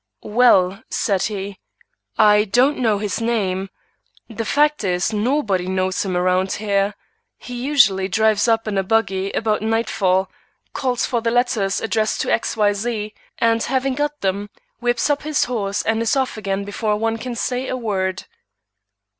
"Well," 0.23 0.81
said 0.89 1.21
he, 1.25 1.59
"I 2.17 2.45
don't 2.45 2.79
know 2.79 2.97
his 2.97 3.21
name. 3.21 3.69
The 4.27 4.45
fact 4.45 4.83
is 4.83 5.13
nobody 5.13 5.67
knows 5.67 6.03
him 6.03 6.17
around 6.17 6.53
here. 6.53 6.95
He 7.37 7.53
usually 7.63 8.07
drives 8.07 8.47
up 8.47 8.67
in 8.67 8.79
a 8.79 8.83
buggy 8.83 9.31
about 9.33 9.61
nightfall, 9.61 10.31
calls 10.73 11.05
for 11.05 11.21
letters 11.21 11.81
addressed 11.81 12.19
to 12.21 12.33
X. 12.33 12.57
Y. 12.57 12.73
Z., 12.73 13.13
and 13.37 13.61
having 13.61 13.93
got 13.93 14.21
them, 14.21 14.49
whips 14.79 15.07
up 15.07 15.21
his 15.21 15.43
horse 15.43 15.83
and 15.83 16.01
is 16.01 16.15
off 16.15 16.35
again 16.35 16.63
before 16.63 16.95
one 16.95 17.17
can 17.19 17.35
say 17.35 17.67
a 17.67 17.77
word." 17.77 18.25